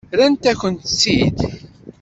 [0.13, 1.39] Rran-ak-tt-id.